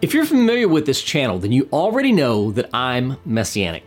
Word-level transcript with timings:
If 0.00 0.14
you're 0.14 0.24
familiar 0.24 0.68
with 0.68 0.86
this 0.86 1.02
channel, 1.02 1.40
then 1.40 1.50
you 1.50 1.68
already 1.72 2.12
know 2.12 2.52
that 2.52 2.70
I'm 2.72 3.16
Messianic. 3.24 3.82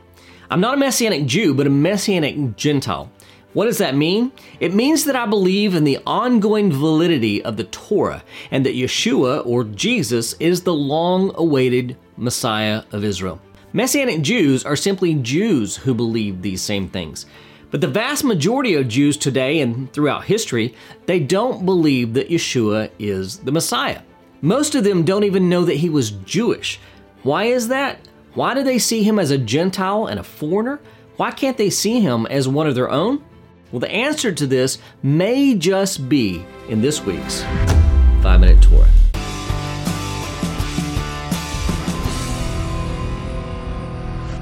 I'm 0.50 0.60
not 0.60 0.74
a 0.74 0.78
Messianic 0.78 1.26
Jew, 1.26 1.54
but 1.54 1.68
a 1.68 1.70
Messianic 1.70 2.58
Gentile. 2.58 3.10
What 3.54 3.68
does 3.68 3.78
that 3.78 3.96
mean? 3.96 4.34
It 4.60 4.74
means 4.74 5.06
that 5.06 5.16
I 5.16 5.26
believe 5.26 5.74
in 5.74 5.86
the 5.86 6.00
ongoing 6.06 6.70
validity 6.70 7.42
of 7.42 7.56
the 7.56 7.64
Torah 7.64 8.26
and 8.52 8.66
that 8.66 8.76
Yeshua, 8.76 9.46
or 9.46 9.64
Jesus, 9.64 10.34
is 10.34 10.64
the 10.64 10.74
long 10.74 11.32
awaited 11.36 11.96
Messiah 12.18 12.84
of 12.92 13.06
Israel. 13.06 13.40
Messianic 13.72 14.22
Jews 14.22 14.66
are 14.66 14.76
simply 14.76 15.14
Jews 15.14 15.78
who 15.78 15.94
believe 15.94 16.42
these 16.42 16.62
same 16.62 16.90
things. 16.90 17.26
But 17.70 17.80
the 17.80 17.88
vast 17.88 18.26
majority 18.26 18.74
of 18.76 18.90
Jews 18.90 19.16
today 19.16 19.62
and 19.62 19.92
throughout 19.94 20.26
history, 20.26 20.76
they 21.06 21.22
don't 21.22 21.66
believe 21.66 22.16
that 22.16 22.28
Yeshua 22.28 22.92
is 23.00 23.38
the 23.38 23.54
Messiah. 23.54 24.02
Most 24.44 24.74
of 24.74 24.84
them 24.84 25.06
don't 25.06 25.24
even 25.24 25.50
know 25.50 25.66
that 25.66 25.76
he 25.76 25.90
was 25.90 26.10
Jewish. 26.10 26.80
Why 27.22 27.44
is 27.44 27.68
that? 27.68 28.00
Why 28.34 28.56
do 28.56 28.64
they 28.64 28.80
see 28.80 29.04
him 29.04 29.20
as 29.20 29.30
a 29.30 29.38
Gentile 29.38 30.08
and 30.08 30.20
a 30.20 30.24
foreigner? 30.24 30.82
Why 31.18 31.30
can't 31.30 31.58
they 31.58 31.70
see 31.70 32.00
him 32.00 32.26
as 32.26 32.48
one 32.48 32.66
of 32.66 32.74
their 32.74 32.90
own? 32.90 33.24
Well, 33.72 33.82
the 33.82 33.92
answer 33.92 34.32
to 34.32 34.48
this 34.48 34.80
may 35.04 35.54
just 35.54 36.10
be 36.10 36.44
in 36.70 36.82
this 36.82 37.02
week's 37.02 37.44
5 38.24 38.40
Minute 38.40 38.64
Torah. 38.64 38.90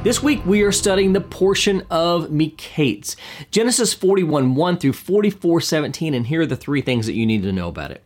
This 0.02 0.23
week 0.23 0.45
we 0.45 0.62
are 0.62 0.71
studying 0.71 1.12
the 1.12 1.20
portion 1.20 1.85
of 1.91 2.29
Miketz, 2.29 3.18
Genesis 3.52 3.93
41 3.93 4.55
1 4.55 4.77
through 4.77 4.93
44 4.93 5.59
17, 5.59 6.13
and 6.13 6.26
here 6.26 6.41
are 6.41 6.45
the 6.45 6.55
three 6.55 6.81
things 6.81 7.05
that 7.05 7.16
you 7.16 7.26
need 7.26 7.43
to 7.43 7.52
know 7.52 7.68
about 7.68 7.91
it. 7.91 8.02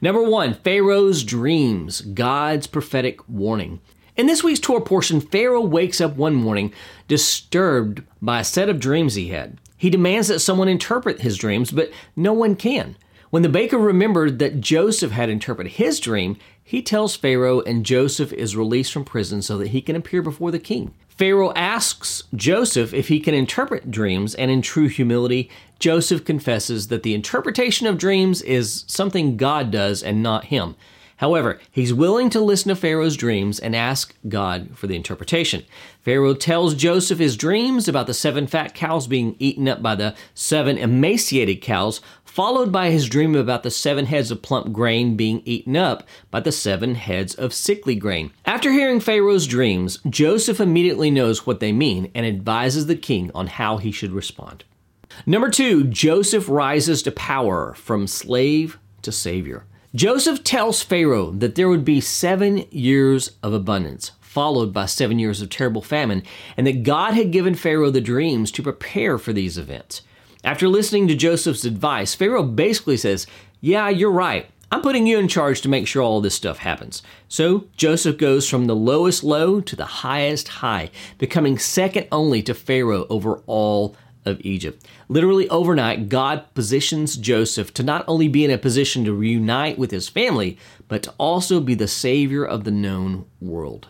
Number 0.00 0.22
one, 0.22 0.54
Pharaoh's 0.54 1.24
dreams, 1.24 2.00
God's 2.00 2.66
prophetic 2.66 3.26
warning. 3.28 3.80
In 4.16 4.26
this 4.26 4.42
week's 4.42 4.60
Torah 4.60 4.80
portion, 4.80 5.20
Pharaoh 5.20 5.60
wakes 5.60 6.00
up 6.00 6.16
one 6.16 6.34
morning 6.34 6.72
disturbed 7.06 8.02
by 8.20 8.40
a 8.40 8.44
set 8.44 8.68
of 8.68 8.80
dreams 8.80 9.14
he 9.14 9.28
had. 9.28 9.58
He 9.76 9.90
demands 9.90 10.28
that 10.28 10.40
someone 10.40 10.68
interpret 10.68 11.20
his 11.20 11.36
dreams, 11.36 11.70
but 11.70 11.90
no 12.16 12.32
one 12.32 12.56
can. 12.56 12.96
When 13.30 13.42
the 13.42 13.48
baker 13.48 13.78
remembered 13.78 14.38
that 14.38 14.60
Joseph 14.60 15.12
had 15.12 15.28
interpreted 15.28 15.74
his 15.74 16.00
dream, 16.00 16.36
he 16.64 16.82
tells 16.82 17.14
Pharaoh, 17.14 17.60
and 17.60 17.86
Joseph 17.86 18.32
is 18.32 18.56
released 18.56 18.92
from 18.92 19.04
prison 19.04 19.40
so 19.42 19.56
that 19.58 19.68
he 19.68 19.80
can 19.80 19.96
appear 19.96 20.22
before 20.22 20.50
the 20.50 20.58
king. 20.58 20.94
Pharaoh 21.08 21.52
asks 21.54 22.24
Joseph 22.34 22.94
if 22.94 23.08
he 23.08 23.20
can 23.20 23.34
interpret 23.34 23.90
dreams, 23.90 24.34
and 24.34 24.50
in 24.50 24.62
true 24.62 24.88
humility, 24.88 25.50
Joseph 25.78 26.24
confesses 26.24 26.88
that 26.88 27.02
the 27.02 27.14
interpretation 27.14 27.86
of 27.86 27.98
dreams 27.98 28.42
is 28.42 28.84
something 28.86 29.36
God 29.36 29.70
does 29.70 30.02
and 30.02 30.22
not 30.22 30.46
him. 30.46 30.74
However, 31.18 31.58
he's 31.72 31.92
willing 31.92 32.30
to 32.30 32.40
listen 32.40 32.68
to 32.68 32.76
Pharaoh's 32.76 33.16
dreams 33.16 33.58
and 33.58 33.74
ask 33.74 34.14
God 34.28 34.76
for 34.76 34.86
the 34.86 34.94
interpretation. 34.94 35.64
Pharaoh 36.00 36.34
tells 36.34 36.74
Joseph 36.74 37.18
his 37.18 37.36
dreams 37.36 37.88
about 37.88 38.06
the 38.06 38.14
seven 38.14 38.46
fat 38.46 38.72
cows 38.72 39.08
being 39.08 39.34
eaten 39.40 39.66
up 39.66 39.82
by 39.82 39.96
the 39.96 40.14
seven 40.32 40.78
emaciated 40.78 41.60
cows, 41.60 42.00
followed 42.24 42.70
by 42.70 42.90
his 42.90 43.08
dream 43.08 43.34
about 43.34 43.64
the 43.64 43.70
seven 43.70 44.06
heads 44.06 44.30
of 44.30 44.42
plump 44.42 44.72
grain 44.72 45.16
being 45.16 45.42
eaten 45.44 45.76
up 45.76 46.06
by 46.30 46.38
the 46.38 46.52
seven 46.52 46.94
heads 46.94 47.34
of 47.34 47.52
sickly 47.52 47.96
grain. 47.96 48.30
After 48.46 48.70
hearing 48.70 49.00
Pharaoh's 49.00 49.48
dreams, 49.48 49.98
Joseph 50.08 50.60
immediately 50.60 51.10
knows 51.10 51.44
what 51.44 51.58
they 51.58 51.72
mean 51.72 52.12
and 52.14 52.24
advises 52.24 52.86
the 52.86 52.94
king 52.94 53.32
on 53.34 53.48
how 53.48 53.78
he 53.78 53.90
should 53.90 54.12
respond. 54.12 54.62
Number 55.26 55.50
two, 55.50 55.84
Joseph 55.84 56.48
rises 56.48 57.02
to 57.02 57.12
power 57.12 57.74
from 57.74 58.06
slave 58.06 58.78
to 59.02 59.12
savior. 59.12 59.64
Joseph 59.94 60.44
tells 60.44 60.82
Pharaoh 60.82 61.30
that 61.32 61.54
there 61.54 61.68
would 61.68 61.84
be 61.84 62.00
seven 62.00 62.64
years 62.70 63.32
of 63.42 63.52
abundance, 63.52 64.12
followed 64.20 64.72
by 64.72 64.86
seven 64.86 65.18
years 65.18 65.40
of 65.40 65.48
terrible 65.48 65.82
famine, 65.82 66.22
and 66.56 66.66
that 66.66 66.82
God 66.82 67.14
had 67.14 67.32
given 67.32 67.54
Pharaoh 67.54 67.90
the 67.90 68.00
dreams 68.00 68.50
to 68.52 68.62
prepare 68.62 69.18
for 69.18 69.32
these 69.32 69.56
events. 69.56 70.02
After 70.44 70.68
listening 70.68 71.08
to 71.08 71.16
Joseph's 71.16 71.64
advice, 71.64 72.14
Pharaoh 72.14 72.42
basically 72.42 72.96
says, 72.96 73.26
Yeah, 73.60 73.88
you're 73.88 74.10
right. 74.10 74.50
I'm 74.70 74.82
putting 74.82 75.06
you 75.06 75.18
in 75.18 75.28
charge 75.28 75.62
to 75.62 75.68
make 75.68 75.86
sure 75.86 76.02
all 76.02 76.20
this 76.20 76.34
stuff 76.34 76.58
happens. 76.58 77.02
So 77.26 77.64
Joseph 77.76 78.18
goes 78.18 78.46
from 78.46 78.66
the 78.66 78.76
lowest 78.76 79.24
low 79.24 79.62
to 79.62 79.74
the 79.74 79.86
highest 79.86 80.48
high, 80.48 80.90
becoming 81.16 81.58
second 81.58 82.06
only 82.12 82.42
to 82.42 82.52
Pharaoh 82.52 83.06
over 83.08 83.42
all 83.46 83.96
of 84.28 84.40
Egypt. 84.42 84.86
Literally 85.08 85.48
overnight, 85.48 86.08
God 86.08 86.44
positions 86.54 87.16
Joseph 87.16 87.74
to 87.74 87.82
not 87.82 88.04
only 88.06 88.28
be 88.28 88.44
in 88.44 88.50
a 88.50 88.58
position 88.58 89.04
to 89.04 89.12
reunite 89.12 89.78
with 89.78 89.90
his 89.90 90.08
family, 90.08 90.58
but 90.86 91.02
to 91.02 91.14
also 91.18 91.60
be 91.60 91.74
the 91.74 91.88
savior 91.88 92.44
of 92.44 92.64
the 92.64 92.70
known 92.70 93.26
world. 93.40 93.88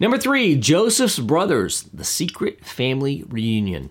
Number 0.00 0.18
three, 0.18 0.56
Joseph's 0.56 1.18
brothers, 1.18 1.82
the 1.92 2.04
secret 2.04 2.64
family 2.64 3.24
reunion. 3.28 3.90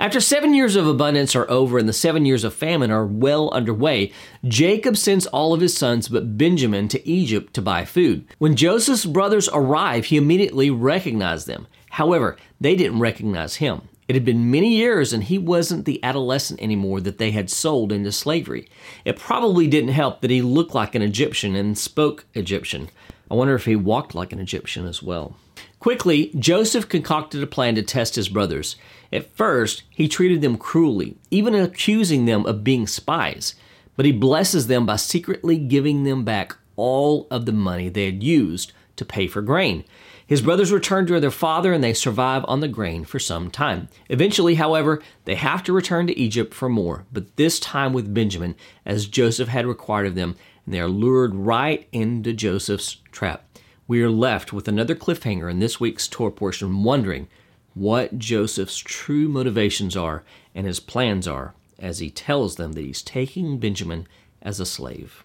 After 0.00 0.20
seven 0.20 0.54
years 0.54 0.74
of 0.74 0.88
abundance 0.88 1.36
are 1.36 1.48
over 1.48 1.78
and 1.78 1.88
the 1.88 1.92
seven 1.92 2.26
years 2.26 2.42
of 2.42 2.52
famine 2.52 2.90
are 2.90 3.06
well 3.06 3.50
underway, 3.50 4.12
Jacob 4.44 4.96
sends 4.96 5.26
all 5.26 5.54
of 5.54 5.60
his 5.60 5.76
sons 5.76 6.08
but 6.08 6.36
Benjamin 6.36 6.88
to 6.88 7.08
Egypt 7.08 7.54
to 7.54 7.62
buy 7.62 7.84
food. 7.84 8.26
When 8.38 8.56
Joseph's 8.56 9.04
brothers 9.04 9.48
arrive, 9.52 10.06
he 10.06 10.16
immediately 10.16 10.70
recognized 10.70 11.46
them. 11.46 11.68
However, 11.90 12.36
they 12.60 12.74
didn't 12.74 12.98
recognize 12.98 13.56
him. 13.56 13.82
It 14.06 14.14
had 14.14 14.24
been 14.24 14.50
many 14.50 14.76
years 14.76 15.12
and 15.12 15.24
he 15.24 15.38
wasn't 15.38 15.84
the 15.84 16.02
adolescent 16.02 16.60
anymore 16.60 17.00
that 17.00 17.18
they 17.18 17.30
had 17.30 17.50
sold 17.50 17.90
into 17.90 18.12
slavery. 18.12 18.68
It 19.04 19.18
probably 19.18 19.66
didn't 19.66 19.90
help 19.90 20.20
that 20.20 20.30
he 20.30 20.42
looked 20.42 20.74
like 20.74 20.94
an 20.94 21.02
Egyptian 21.02 21.56
and 21.56 21.78
spoke 21.78 22.26
Egyptian. 22.34 22.90
I 23.30 23.34
wonder 23.34 23.54
if 23.54 23.64
he 23.64 23.76
walked 23.76 24.14
like 24.14 24.32
an 24.32 24.40
Egyptian 24.40 24.86
as 24.86 25.02
well. 25.02 25.36
Quickly, 25.80 26.30
Joseph 26.38 26.88
concocted 26.88 27.42
a 27.42 27.46
plan 27.46 27.74
to 27.74 27.82
test 27.82 28.16
his 28.16 28.28
brothers. 28.28 28.76
At 29.12 29.34
first, 29.36 29.82
he 29.90 30.08
treated 30.08 30.40
them 30.40 30.56
cruelly, 30.56 31.16
even 31.30 31.54
accusing 31.54 32.24
them 32.24 32.46
of 32.46 32.64
being 32.64 32.86
spies, 32.86 33.54
but 33.96 34.06
he 34.06 34.12
blesses 34.12 34.66
them 34.66 34.86
by 34.86 34.96
secretly 34.96 35.58
giving 35.58 36.04
them 36.04 36.24
back 36.24 36.56
all 36.76 37.26
of 37.30 37.46
the 37.46 37.52
money 37.52 37.88
they 37.88 38.06
had 38.06 38.22
used 38.22 38.72
to 38.96 39.04
pay 39.04 39.26
for 39.26 39.42
grain. 39.42 39.84
His 40.26 40.40
brothers 40.40 40.72
return 40.72 41.06
to 41.06 41.20
their 41.20 41.30
father 41.30 41.72
and 41.72 41.84
they 41.84 41.92
survive 41.92 42.44
on 42.48 42.60
the 42.60 42.68
grain 42.68 43.04
for 43.04 43.18
some 43.18 43.50
time. 43.50 43.88
Eventually, 44.08 44.54
however, 44.54 45.02
they 45.26 45.34
have 45.34 45.62
to 45.64 45.72
return 45.72 46.06
to 46.06 46.18
Egypt 46.18 46.54
for 46.54 46.68
more, 46.68 47.04
but 47.12 47.36
this 47.36 47.60
time 47.60 47.92
with 47.92 48.14
Benjamin, 48.14 48.54
as 48.86 49.06
Joseph 49.06 49.48
had 49.48 49.66
required 49.66 50.06
of 50.06 50.14
them, 50.14 50.36
and 50.64 50.74
they 50.74 50.80
are 50.80 50.88
lured 50.88 51.34
right 51.34 51.86
into 51.92 52.32
Joseph's 52.32 52.96
trap. 53.12 53.44
We 53.86 54.02
are 54.02 54.10
left 54.10 54.50
with 54.50 54.66
another 54.66 54.94
cliffhanger 54.94 55.50
in 55.50 55.58
this 55.58 55.78
week's 55.78 56.08
Torah 56.08 56.32
portion, 56.32 56.82
wondering 56.82 57.28
what 57.74 58.18
Joseph's 58.18 58.78
true 58.78 59.28
motivations 59.28 59.94
are 59.94 60.22
and 60.54 60.66
his 60.66 60.80
plans 60.80 61.28
are 61.28 61.54
as 61.78 61.98
he 61.98 62.08
tells 62.08 62.56
them 62.56 62.72
that 62.72 62.84
he's 62.84 63.02
taking 63.02 63.58
Benjamin 63.58 64.06
as 64.40 64.58
a 64.58 64.64
slave. 64.64 65.22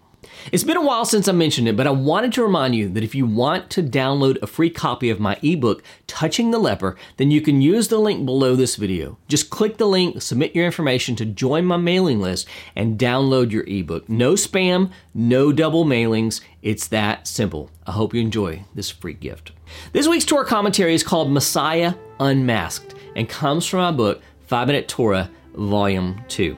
It's 0.52 0.64
been 0.64 0.78
a 0.78 0.86
while 0.86 1.06
since 1.06 1.28
I 1.28 1.32
mentioned 1.32 1.68
it, 1.68 1.76
but 1.76 1.88
I 1.88 1.92
wanted 1.92 2.34
to 2.34 2.44
remind 2.44 2.76
you 2.76 2.90
that 2.90 3.04
if 3.04 3.14
you 3.14 3.26
want 3.26 3.70
to 3.72 3.84
download 3.84 4.42
a 4.42 4.48
free 4.48 4.70
copy 4.70 5.10
of 5.10 5.20
my 5.20 5.38
ebook, 5.42 5.84
Touching 6.08 6.52
the 6.52 6.60
Leper, 6.60 6.96
then 7.18 7.32
you 7.32 7.42
can 7.42 7.62
use 7.62 7.88
the 7.88 8.00
link 8.00 8.26
below 8.26 8.56
this 8.56 8.76
video. 8.76 9.18
Just 9.28 9.50
click 9.50 9.78
the 9.78 9.88
link, 9.88 10.22
submit 10.22 10.56
your 10.56 10.66
information 10.66 11.16
to 11.18 11.26
join 11.26 11.66
my 11.66 11.78
mailing 11.78 12.20
list, 12.20 12.48
and 12.76 12.98
download 12.98 13.52
your 13.52 13.66
ebook. 13.68 14.10
No 14.10 14.34
spam, 14.34 14.92
no 15.14 15.52
double 15.52 15.86
mailings. 15.86 16.42
It's 16.62 16.88
that 16.88 17.28
simple. 17.28 17.70
I 17.86 17.92
hope 17.92 18.14
you 18.14 18.22
enjoy 18.22 18.64
this 18.76 18.90
free 18.90 19.14
gift. 19.14 19.52
This 19.92 20.08
week's 20.08 20.26
Torah 20.26 20.46
commentary 20.46 20.94
is 20.94 21.04
called 21.04 21.32
Messiah 21.32 21.94
Unmasked 22.20 22.96
and 23.16 23.30
comes 23.30 23.66
from 23.66 23.80
my 23.80 23.92
book, 23.92 24.22
5 24.48 24.68
Minute 24.68 24.88
Torah, 24.88 25.30
Volume 25.54 26.24
2. 26.28 26.58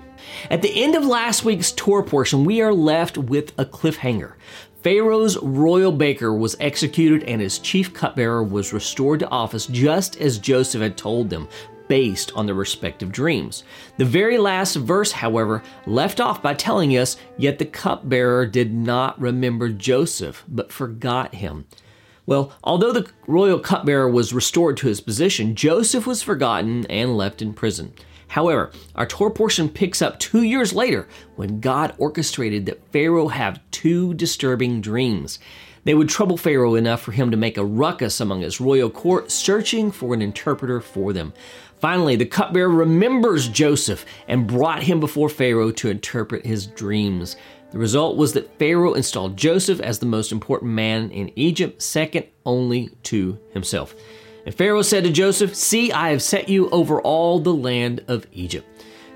At 0.50 0.62
the 0.62 0.84
end 0.84 0.96
of 0.96 1.06
last 1.06 1.44
week's 1.46 1.72
Torah 1.72 2.04
portion, 2.04 2.46
we 2.46 2.62
are 2.62 2.74
left 2.74 3.18
with 3.18 3.54
a 3.58 3.66
cliffhanger. 3.66 4.34
Pharaoh's 4.84 5.38
royal 5.38 5.92
baker 5.92 6.34
was 6.34 6.58
executed 6.60 7.24
and 7.24 7.40
his 7.40 7.60
chief 7.60 7.94
cupbearer 7.94 8.44
was 8.44 8.74
restored 8.74 9.20
to 9.20 9.30
office 9.30 9.68
just 9.68 10.20
as 10.20 10.40
Joseph 10.40 10.82
had 10.82 10.98
told 10.98 11.30
them, 11.30 11.48
based 11.88 12.32
on 12.36 12.46
their 12.46 12.56
respective 12.56 13.12
dreams. 13.12 13.64
The 13.98 14.06
very 14.06 14.38
last 14.38 14.76
verse, 14.76 15.12
however, 15.12 15.62
left 15.86 16.20
off 16.20 16.42
by 16.42 16.54
telling 16.54 16.92
us, 16.98 17.18
Yet 17.38 17.60
the 17.60 17.66
cupbearer 17.66 18.46
did 18.46 18.74
not 18.74 19.20
remember 19.20 19.70
Joseph, 19.70 20.44
but 20.48 20.72
forgot 20.72 21.36
him. 21.36 21.66
Well, 22.26 22.54
although 22.64 22.94
the 22.94 23.10
royal 23.28 23.60
cupbearer 23.60 24.10
was 24.10 24.34
restored 24.34 24.78
to 24.78 24.88
his 24.88 25.02
position, 25.02 25.54
Joseph 25.54 26.08
was 26.08 26.24
forgotten 26.24 26.86
and 26.86 27.18
left 27.18 27.42
in 27.42 27.54
prison. 27.54 27.94
However, 28.32 28.72
our 28.96 29.06
Torah 29.06 29.30
portion 29.30 29.68
picks 29.68 30.02
up 30.02 30.18
two 30.18 30.44
years 30.44 30.72
later 30.72 31.06
when 31.36 31.60
God 31.60 31.94
orchestrated 31.98 32.66
that 32.66 32.90
Pharaoh 32.94 33.28
have 33.28 33.60
two 33.72 34.14
disturbing 34.14 34.80
dreams. 34.80 35.38
They 35.84 35.94
would 35.96 36.08
trouble 36.08 36.38
Pharaoh 36.38 36.76
enough 36.76 37.02
for 37.02 37.12
him 37.12 37.30
to 37.32 37.38
make 37.38 37.58
a 37.58 37.66
ruckus 37.66 38.22
among 38.22 38.40
his 38.40 38.62
royal 38.62 38.90
court, 38.90 39.32
searching 39.32 39.92
for 39.92 40.14
an 40.14 40.22
interpreter 40.22 40.80
for 40.80 41.12
them. 41.12 41.34
Finally, 41.82 42.16
the 42.16 42.26
cupbearer 42.26 42.70
remembers 42.70 43.50
Joseph 43.50 44.06
and 44.30 44.48
brought 44.48 44.84
him 44.84 45.02
before 45.02 45.28
Pharaoh 45.28 45.72
to 45.72 45.90
interpret 45.90 46.46
his 46.46 46.68
dreams. 46.68 47.36
The 47.72 47.80
result 47.80 48.16
was 48.16 48.32
that 48.32 48.58
Pharaoh 48.58 48.94
installed 48.94 49.36
Joseph 49.36 49.82
as 49.82 50.00
the 50.00 50.06
most 50.06 50.32
important 50.32 50.72
man 50.72 51.12
in 51.12 51.34
Egypt, 51.36 51.82
second 51.82 52.28
only 52.46 52.92
to 53.04 53.38
himself. 53.52 53.94
And 54.46 54.56
Pharaoh 54.56 54.82
said 54.82 55.04
to 55.04 55.12
Joseph, 55.12 55.56
See, 55.56 55.92
I 55.92 56.10
have 56.10 56.22
set 56.22 56.50
you 56.50 56.70
over 56.70 57.02
all 57.02 57.40
the 57.40 57.54
land 57.54 58.04
of 58.08 58.26
Egypt. 58.34 58.68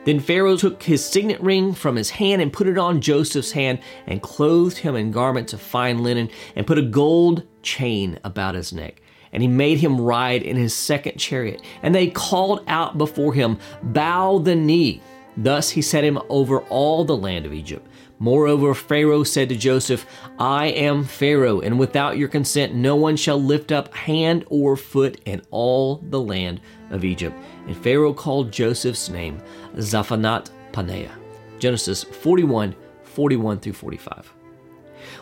Then 0.06 0.20
Pharaoh 0.20 0.56
took 0.56 0.84
his 0.84 1.04
signet 1.04 1.42
ring 1.42 1.74
from 1.74 1.96
his 1.96 2.12
hand 2.12 2.42
and 2.42 2.54
put 2.54 2.68
it 2.68 2.78
on 2.78 3.02
Joseph's 3.02 3.52
hand 3.52 3.80
and 4.06 4.22
clothed 4.22 4.78
him 4.78 4.96
in 4.96 5.12
garments 5.12 5.52
of 5.52 5.62
fine 5.62 6.04
linen 6.04 6.30
and 6.56 6.68
put 6.68 6.78
a 6.78 6.84
gold 6.84 7.44
chain 7.64 8.20
about 8.24 8.54
his 8.54 8.72
neck. 8.72 9.02
And 9.34 9.42
he 9.42 9.50
made 9.50 9.80
him 9.80 10.00
ride 10.00 10.44
in 10.44 10.56
his 10.56 10.76
second 10.76 11.18
chariot. 11.18 11.62
And 11.82 11.94
they 11.94 12.08
called 12.08 12.64
out 12.68 12.98
before 12.98 13.34
him, 13.34 13.58
Bow 13.82 14.38
the 14.38 14.56
knee. 14.56 15.02
Thus 15.36 15.72
he 15.72 15.82
set 15.82 16.04
him 16.04 16.20
over 16.30 16.62
all 16.62 17.04
the 17.04 17.18
land 17.18 17.46
of 17.46 17.54
Egypt. 17.54 17.86
Moreover, 18.20 18.74
Pharaoh 18.74 19.24
said 19.24 19.50
to 19.50 19.56
Joseph, 19.56 20.06
I 20.40 20.68
am 20.68 21.04
Pharaoh, 21.04 21.60
and 21.60 21.78
without 21.78 22.18
your 22.18 22.30
consent, 22.30 22.74
no 22.74 22.96
one 22.96 23.18
shall 23.18 23.42
lift 23.42 23.72
up 23.72 23.94
hand 23.94 24.46
or 24.50 24.78
foot 24.78 25.20
in 25.26 25.42
all 25.52 25.98
the 26.10 26.22
land 26.22 26.62
of 26.92 27.04
Egypt. 27.04 27.36
And 27.68 27.76
Pharaoh 27.76 28.14
called 28.14 28.52
Joseph's 28.52 29.10
name 29.10 29.42
Zaphanat 29.76 30.50
Paneah. 30.72 31.12
Genesis 31.60 32.04
41 32.04 32.76
41 33.04 33.60
through 33.60 33.74
45. 33.74 34.34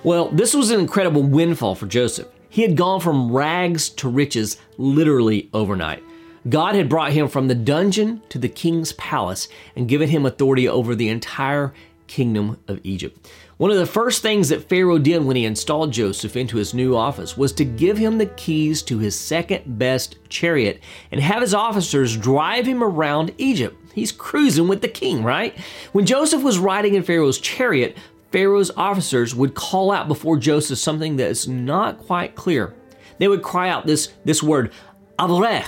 Well, 0.04 0.30
this 0.30 0.54
was 0.54 0.72
an 0.72 0.80
incredible 0.80 1.24
windfall 1.24 1.76
for 1.76 1.86
Joseph. 1.86 2.28
He 2.50 2.62
had 2.62 2.78
gone 2.78 3.00
from 3.00 3.32
rags 3.32 3.90
to 3.90 4.10
riches 4.10 4.58
literally 4.78 5.50
overnight. 5.54 6.04
God 6.50 6.76
had 6.76 6.90
brought 6.90 7.14
him 7.14 7.28
from 7.28 7.48
the 7.48 7.56
dungeon 7.56 8.22
to 8.30 8.38
the 8.38 8.50
king's 8.50 8.94
palace 8.94 9.48
and 9.76 9.88
given 9.88 10.10
him 10.10 10.26
authority 10.26 10.68
over 10.68 10.94
the 10.94 11.10
entire 11.10 11.74
kingdom 12.08 12.58
of 12.68 12.80
Egypt. 12.84 13.30
One 13.58 13.72
of 13.72 13.78
the 13.78 13.86
first 13.86 14.22
things 14.22 14.50
that 14.50 14.68
Pharaoh 14.68 14.98
did 14.98 15.24
when 15.24 15.36
he 15.36 15.46
installed 15.46 15.94
Joseph 15.94 16.36
into 16.36 16.58
his 16.58 16.74
new 16.74 16.96
office 16.96 17.38
was 17.38 17.54
to 17.54 17.66
give 17.66 17.98
him 17.98 18.18
the 18.18 18.26
keys 18.26 18.82
to 18.84 18.98
his 18.98 19.18
second 19.18 19.78
best 19.78 20.18
chariot 20.30 20.82
and 21.12 21.22
have 21.22 21.42
his 21.42 21.54
officers 21.54 22.18
drive 22.18 22.66
him 22.66 22.84
around 22.84 23.34
Egypt. 23.38 23.78
He's 23.94 24.12
cruising 24.12 24.68
with 24.68 24.82
the 24.82 24.88
king, 24.88 25.24
right? 25.24 25.58
When 25.92 26.06
Joseph 26.06 26.42
was 26.42 26.58
riding 26.58 26.96
in 26.96 27.04
Pharaoh's 27.04 27.40
chariot, 27.40 27.96
Pharaoh's 28.32 28.72
officers 28.76 29.36
would 29.36 29.54
call 29.54 29.92
out 29.92 30.08
before 30.08 30.38
Joseph 30.38 30.80
something 30.80 31.18
that 31.18 31.30
is 31.30 31.48
not 31.48 32.00
quite 32.00 32.34
clear. 32.34 32.74
They 33.20 33.28
would 33.28 33.44
cry 33.44 33.70
out 33.70 33.86
this, 33.86 34.12
this 34.26 34.42
word, 34.42 34.72
Avrech. 35.20 35.68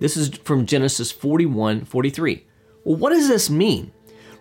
This 0.00 0.18
is 0.18 0.28
from 0.28 0.66
Genesis 0.66 1.10
41 1.10 1.86
43. 1.86 2.46
Well, 2.84 2.96
what 2.96 3.10
does 3.10 3.28
this 3.28 3.48
mean? 3.48 3.90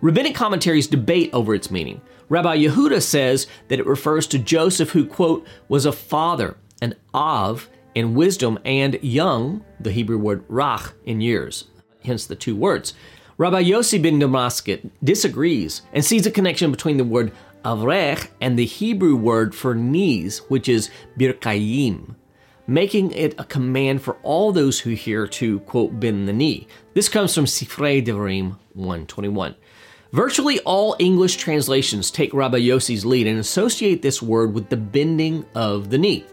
Rabbinic 0.03 0.35
commentaries 0.35 0.87
debate 0.87 1.29
over 1.31 1.55
its 1.55 1.71
meaning. 1.71 2.01
Rabbi 2.27 2.57
Yehuda 2.57 3.01
says 3.01 3.47
that 3.69 3.79
it 3.79 3.87
refers 3.87 4.27
to 4.27 4.37
Joseph, 4.37 4.89
who, 4.89 5.05
quote, 5.05 5.47
was 5.69 5.85
a 5.85 5.93
father, 5.93 6.57
an 6.81 6.95
Av 7.13 7.69
in 7.95 8.13
wisdom, 8.13 8.59
and 8.65 9.01
young, 9.01 9.63
the 9.79 9.93
Hebrew 9.93 10.17
word 10.17 10.45
rach, 10.49 10.91
in 11.05 11.21
years, 11.21 11.69
hence 12.03 12.25
the 12.25 12.35
two 12.35 12.53
words. 12.53 12.93
Rabbi 13.37 13.63
Yossi 13.63 14.01
ben 14.03 14.19
Damascus 14.19 14.81
disagrees 15.01 15.83
and 15.93 16.03
sees 16.03 16.25
a 16.25 16.31
connection 16.31 16.69
between 16.69 16.97
the 16.97 17.05
word 17.05 17.31
avrech 17.63 18.27
and 18.41 18.59
the 18.59 18.65
Hebrew 18.65 19.15
word 19.15 19.55
for 19.55 19.73
knees, 19.73 20.39
which 20.49 20.67
is 20.67 20.89
birkayim, 21.17 22.15
making 22.67 23.11
it 23.11 23.39
a 23.39 23.45
command 23.45 24.01
for 24.01 24.17
all 24.21 24.51
those 24.51 24.81
who 24.81 24.89
hear 24.89 25.27
to, 25.27 25.61
quote, 25.61 25.97
bend 25.97 26.27
the 26.27 26.33
knee. 26.33 26.67
This 26.93 27.07
comes 27.07 27.33
from 27.33 27.45
Sifrei 27.45 28.05
Devarim 28.05 28.57
121. 28.73 29.55
Virtually 30.13 30.59
all 30.59 30.95
English 30.99 31.37
translations 31.37 32.11
take 32.11 32.35
Rabbi 32.35 32.59
Yossi's 32.59 33.03
lead 33.03 33.25
and 33.25 33.39
associate 33.39 34.03
this 34.03 34.21
word 34.21 34.53
with 34.53 34.69
the 34.69 34.77
bending 34.77 35.43
of 35.55 35.89
the 35.89 35.97
knee. 35.97 36.23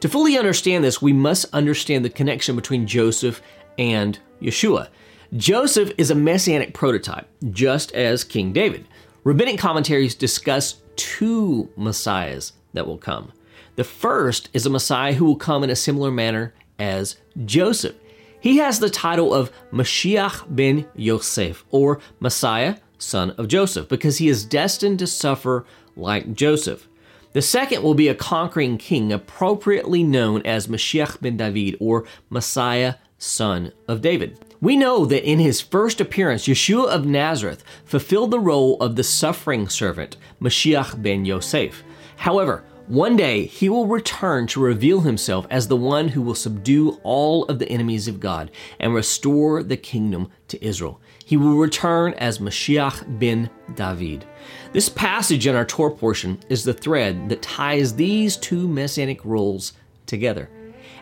To 0.00 0.08
fully 0.10 0.36
understand 0.36 0.84
this, 0.84 1.00
we 1.00 1.14
must 1.14 1.46
understand 1.54 2.04
the 2.04 2.10
connection 2.10 2.56
between 2.56 2.86
Joseph 2.86 3.40
and 3.78 4.18
Yeshua. 4.42 4.88
Joseph 5.34 5.92
is 5.96 6.10
a 6.10 6.14
messianic 6.14 6.74
prototype, 6.74 7.26
just 7.52 7.92
as 7.92 8.22
King 8.22 8.52
David. 8.52 8.86
Rabbinic 9.24 9.58
commentaries 9.58 10.14
discuss 10.14 10.82
two 10.96 11.70
messiahs 11.74 12.52
that 12.74 12.86
will 12.86 12.98
come. 12.98 13.32
The 13.76 13.84
first 13.84 14.50
is 14.52 14.66
a 14.66 14.70
messiah 14.70 15.14
who 15.14 15.24
will 15.24 15.36
come 15.36 15.64
in 15.64 15.70
a 15.70 15.76
similar 15.76 16.10
manner 16.10 16.52
as 16.78 17.16
Joseph. 17.46 17.96
He 18.40 18.58
has 18.58 18.78
the 18.78 18.90
title 18.90 19.32
of 19.32 19.50
Mashiach 19.72 20.54
ben 20.54 20.86
Yosef, 20.94 21.64
or 21.70 22.00
Messiah, 22.20 22.76
son 23.02 23.30
of 23.32 23.48
Joseph, 23.48 23.88
because 23.88 24.18
he 24.18 24.28
is 24.28 24.44
destined 24.44 24.98
to 25.00 25.06
suffer 25.06 25.64
like 25.96 26.34
Joseph. 26.34 26.88
The 27.32 27.42
second 27.42 27.82
will 27.82 27.94
be 27.94 28.08
a 28.08 28.14
conquering 28.14 28.78
king, 28.78 29.12
appropriately 29.12 30.02
known 30.02 30.42
as 30.42 30.66
Mashiach 30.66 31.20
ben 31.20 31.36
David, 31.36 31.76
or 31.80 32.04
Messiah, 32.28 32.96
son 33.18 33.72
of 33.88 34.02
David. 34.02 34.38
We 34.60 34.76
know 34.76 35.06
that 35.06 35.28
in 35.28 35.38
his 35.38 35.60
first 35.60 36.00
appearance, 36.00 36.46
Yeshua 36.46 36.88
of 36.88 37.06
Nazareth 37.06 37.64
fulfilled 37.84 38.30
the 38.30 38.38
role 38.38 38.76
of 38.80 38.96
the 38.96 39.02
suffering 39.02 39.68
servant, 39.68 40.16
Mashiach 40.40 41.02
ben 41.02 41.24
Yosef. 41.24 41.82
However, 42.16 42.64
one 42.88 43.16
day 43.16 43.46
he 43.46 43.68
will 43.68 43.86
return 43.86 44.46
to 44.48 44.60
reveal 44.60 45.00
himself 45.00 45.46
as 45.50 45.68
the 45.68 45.76
one 45.76 46.08
who 46.08 46.20
will 46.20 46.34
subdue 46.34 47.00
all 47.02 47.44
of 47.46 47.58
the 47.58 47.68
enemies 47.68 48.08
of 48.08 48.20
God 48.20 48.50
and 48.78 48.92
restore 48.92 49.62
the 49.62 49.76
kingdom 49.76 50.30
to 50.48 50.62
Israel. 50.64 51.00
He 51.32 51.38
will 51.38 51.54
return 51.54 52.12
as 52.18 52.40
Mashiach 52.40 53.18
ben 53.18 53.48
David. 53.74 54.26
This 54.74 54.90
passage 54.90 55.46
in 55.46 55.56
our 55.56 55.64
Torah 55.64 55.90
portion 55.90 56.38
is 56.50 56.62
the 56.62 56.74
thread 56.74 57.30
that 57.30 57.40
ties 57.40 57.94
these 57.94 58.36
two 58.36 58.68
messianic 58.68 59.24
roles 59.24 59.72
together. 60.04 60.50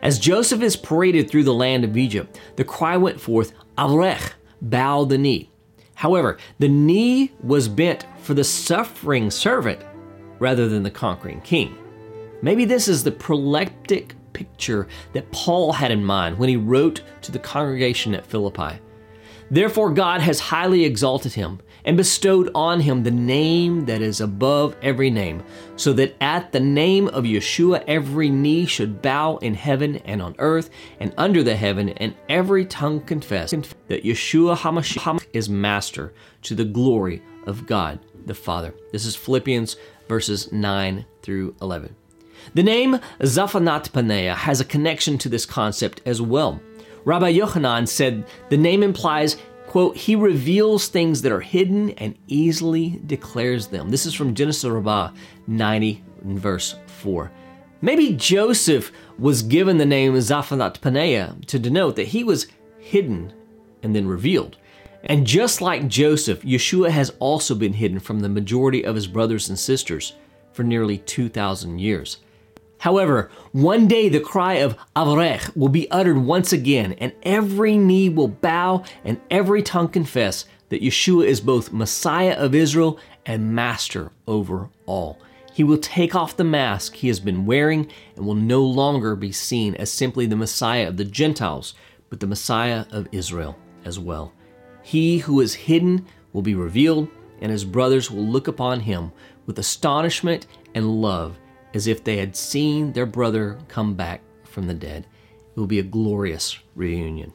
As 0.03 0.21
Joseph 0.21 0.63
is 0.63 0.77
paraded 0.77 1.29
through 1.29 1.43
the 1.43 1.53
land 1.53 1.83
of 1.83 1.97
Egypt, 1.97 2.39
the 2.55 2.63
cry 2.63 2.97
went 2.97 3.21
forth, 3.21 3.53
Avrech, 3.77 4.35
bow 4.63 5.05
the 5.05 5.19
knee. 5.19 5.51
However, 5.97 6.39
the 6.61 6.69
knee 6.69 7.33
was 7.43 7.67
bent 7.67 8.07
for 8.21 8.35
the 8.35 8.45
suffering 8.45 9.33
servant 9.33 9.81
rather 10.39 10.69
than 10.69 10.85
the 10.85 10.93
conquering 10.93 11.41
king. 11.41 11.77
Maybe 12.41 12.65
this 12.65 12.87
is 12.87 13.03
the 13.03 13.11
proleptic 13.11 14.13
picture 14.33 14.87
that 15.13 15.33
Paul 15.33 15.73
had 15.73 15.91
in 15.91 16.05
mind 16.05 16.39
when 16.39 16.49
he 16.49 16.57
wrote 16.57 17.03
to 17.23 17.33
the 17.33 17.41
congregation 17.41 18.15
at 18.15 18.25
Philippi. 18.25 18.79
Therefore, 19.51 19.91
God 19.91 20.21
has 20.21 20.39
highly 20.39 20.85
exalted 20.85 21.33
him 21.33 21.61
and 21.85 21.97
bestowed 21.97 22.51
on 22.55 22.81
him 22.81 23.03
the 23.03 23.11
name 23.11 23.87
that 23.87 24.03
is 24.03 24.21
above 24.21 24.77
every 24.83 25.11
name, 25.11 25.43
so 25.77 25.93
that 25.95 26.15
at 26.21 26.53
the 26.53 26.61
name 26.61 27.09
of 27.09 27.25
Yeshua 27.25 27.83
every 27.87 28.29
knee 28.29 28.67
should 28.67 29.03
bow 29.03 29.39
in 29.39 29.55
heaven 29.55 29.97
and 30.05 30.23
on 30.23 30.37
earth 30.39 30.71
and 31.01 31.13
under 31.17 31.43
the 31.43 31.57
heaven, 31.57 31.89
and 31.91 32.15
every 32.29 32.65
tongue 32.65 33.01
confess 33.01 33.51
that 33.51 34.05
Yeshua 34.05 34.57
HaMashiach 34.57 35.27
is 35.33 35.49
Master 35.49 36.13
to 36.43 36.55
the 36.55 36.65
glory 36.65 37.23
of 37.47 37.67
God 37.67 37.99
the 38.27 38.35
Father. 38.35 38.75
This 38.93 39.07
is 39.07 39.17
Philippians 39.17 39.77
verses 40.09 40.53
9 40.53 41.07
through 41.23 41.55
11. 41.63 41.95
The 42.55 42.63
name 42.63 42.99
Zaphanat 43.21 43.91
Paneah 43.91 44.35
has 44.35 44.61
a 44.61 44.65
connection 44.65 45.19
to 45.19 45.29
this 45.29 45.47
concept 45.47 46.01
as 46.05 46.21
well. 46.21 46.61
Rabbi 47.05 47.33
Yochanan 47.33 47.89
said 47.89 48.27
the 48.49 48.57
name 48.57 48.83
implies, 48.83 49.37
quote, 49.67 49.97
he 49.97 50.17
reveals 50.17 50.89
things 50.89 51.23
that 51.23 51.33
are 51.33 51.41
hidden 51.41 51.91
and 51.91 52.17
easily 52.27 53.01
declares 53.07 53.69
them. 53.69 53.91
This 53.91 54.07
is 54.07 54.15
from 54.15 54.35
Genesis 54.35 54.71
Rabbah 54.71 55.13
90 55.47 56.03
verse 56.23 56.77
4. 56.87 57.31
Maybe 57.83 58.13
Joseph 58.13 58.93
was 59.19 59.43
given 59.43 59.79
the 59.79 59.87
name 59.87 60.13
Zaphanat 60.15 60.81
Paneah 60.81 61.45
to 61.47 61.59
denote 61.59 61.97
that 61.97 62.09
he 62.09 62.25
was 62.25 62.47
hidden 62.79 63.33
and 63.83 63.97
then 63.97 64.07
revealed. 64.07 64.59
And 65.05 65.27
just 65.27 65.63
like 65.63 65.89
Joseph, 65.89 66.43
Yeshua 66.43 66.91
has 66.91 67.15
also 67.21 67.55
been 67.55 67.73
hidden 67.73 68.01
from 68.01 68.21
the 68.21 68.29
majority 68.29 68.85
of 68.85 68.95
his 68.95 69.07
brothers 69.07 69.49
and 69.49 69.59
sisters 69.59 70.15
for 70.53 70.63
nearly 70.63 70.99
2,000 70.99 71.79
years. 71.79 72.19
However, 72.81 73.31
one 73.53 73.89
day 73.89 74.09
the 74.09 74.21
cry 74.21 74.55
of 74.55 74.75
Avrech 74.97 75.55
will 75.55 75.69
be 75.69 75.91
uttered 75.91 76.17
once 76.17 76.51
again, 76.51 76.95
and 76.95 77.13
every 77.25 77.77
knee 77.77 78.09
will 78.09 78.29
bow 78.29 78.85
and 79.05 79.21
every 79.31 79.63
tongue 79.63 79.89
confess 79.89 80.47
that 80.71 80.81
Yeshua 80.81 81.27
is 81.27 81.43
both 81.43 81.75
Messiah 81.75 82.33
of 82.39 82.55
Israel 82.55 82.99
and 83.27 83.55
Master 83.55 84.13
over 84.27 84.71
all. 84.87 85.19
He 85.53 85.63
will 85.63 85.77
take 85.77 86.15
off 86.15 86.39
the 86.39 86.45
mask 86.45 86.95
he 86.95 87.09
has 87.09 87.21
been 87.21 87.45
wearing 87.45 87.91
and 88.17 88.25
will 88.25 88.35
no 88.35 88.63
longer 88.63 89.15
be 89.15 89.31
seen 89.31 89.75
as 89.75 89.93
simply 89.93 90.25
the 90.25 90.35
Messiah 90.35 90.89
of 90.89 90.97
the 90.97 91.05
Gentiles, 91.05 91.75
but 92.09 92.21
the 92.21 92.27
Messiah 92.27 92.87
of 92.93 93.09
Israel 93.13 93.59
as 93.85 93.99
well. 93.99 94.33
He 94.83 95.19
who 95.19 95.41
is 95.41 95.53
hidden 95.53 96.07
will 96.33 96.41
be 96.41 96.55
revealed, 96.55 97.09
and 97.43 97.53
his 97.53 97.65
brothers 97.67 98.11
will 98.11 98.25
look 98.25 98.49
upon 98.49 98.81
him 98.81 99.13
with 99.45 99.59
astonishment 99.59 100.47
and 100.75 101.03
love 101.03 101.37
as 101.75 101.87
if 101.87 102.03
they 102.03 102.17
had 102.17 102.37
seen 102.37 102.93
their 102.93 103.07
brother 103.07 103.59
come 103.69 103.95
back 103.95 104.23
from 104.45 104.67
the 104.67 104.75
dead. 104.75 105.07
It 105.55 105.59
will 105.59 105.67
be 105.67 105.79
a 105.79 105.85
glorious 105.85 106.59
reunion. 106.75 107.33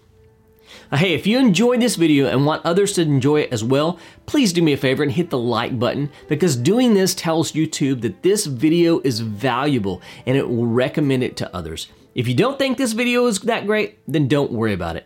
Now, 0.92 0.98
hey, 0.98 1.14
if 1.14 1.28
you 1.28 1.38
enjoyed 1.38 1.82
this 1.82 1.96
video 1.96 2.28
and 2.28 2.46
want 2.46 2.66
others 2.66 2.94
to 2.94 3.02
enjoy 3.02 3.42
it 3.42 3.54
as 3.54 3.64
well, 3.64 4.00
please 4.26 4.54
do 4.54 4.62
me 4.62 4.74
a 4.74 4.78
favor 4.78 5.04
and 5.04 5.12
hit 5.12 5.30
the 5.30 5.38
like 5.38 5.78
button 5.78 6.12
because 6.28 6.56
doing 6.56 6.94
this 6.94 7.14
tells 7.14 7.52
YouTube 7.52 8.02
that 8.02 8.24
this 8.24 8.46
video 8.46 9.00
is 9.02 9.20
valuable 9.20 10.02
and 10.26 10.38
it 10.38 10.48
will 10.48 10.66
recommend 10.66 11.24
it 11.24 11.38
to 11.38 11.56
others. 11.56 11.88
If 12.16 12.28
you 12.28 12.34
don't 12.34 12.58
think 12.58 12.78
this 12.78 12.94
video 12.94 13.28
is 13.28 13.40
that 13.42 13.68
great, 13.68 14.00
then 14.08 14.28
don't 14.28 14.52
worry 14.52 14.74
about 14.74 14.96
it. 14.96 15.06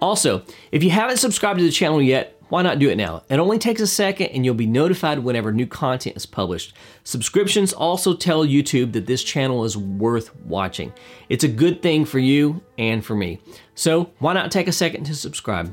Also, 0.00 0.42
if 0.72 0.82
you 0.82 0.90
haven't 0.90 1.18
subscribed 1.18 1.58
to 1.58 1.64
the 1.64 1.70
channel 1.70 2.00
yet, 2.00 2.39
why 2.50 2.62
not 2.62 2.78
do 2.78 2.90
it 2.90 2.96
now? 2.96 3.22
It 3.30 3.38
only 3.38 3.58
takes 3.58 3.80
a 3.80 3.86
second 3.86 4.26
and 4.28 4.44
you'll 4.44 4.54
be 4.54 4.66
notified 4.66 5.20
whenever 5.20 5.52
new 5.52 5.66
content 5.66 6.16
is 6.16 6.26
published. 6.26 6.74
Subscriptions 7.04 7.72
also 7.72 8.14
tell 8.14 8.44
YouTube 8.44 8.92
that 8.92 9.06
this 9.06 9.22
channel 9.22 9.64
is 9.64 9.76
worth 9.76 10.34
watching. 10.44 10.92
It's 11.28 11.44
a 11.44 11.48
good 11.48 11.80
thing 11.80 12.04
for 12.04 12.18
you 12.18 12.60
and 12.76 13.04
for 13.04 13.14
me. 13.14 13.40
So 13.74 14.10
why 14.18 14.34
not 14.34 14.50
take 14.50 14.68
a 14.68 14.72
second 14.72 15.04
to 15.04 15.14
subscribe? 15.14 15.72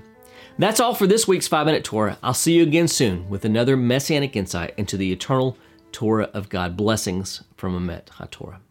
That's 0.59 0.79
all 0.79 0.93
for 0.93 1.07
this 1.07 1.27
week's 1.27 1.47
5 1.47 1.65
Minute 1.65 1.83
Torah. 1.83 2.17
I'll 2.23 2.33
see 2.33 2.53
you 2.53 2.63
again 2.63 2.87
soon 2.87 3.27
with 3.29 3.43
another 3.43 3.75
messianic 3.75 4.35
insight 4.35 4.73
into 4.77 4.97
the 4.97 5.11
eternal 5.11 5.57
Torah 5.91 6.29
of 6.33 6.49
God. 6.49 6.77
Blessings 6.77 7.43
from 7.55 7.73
Emet 7.77 8.05
HaTorah. 8.05 8.66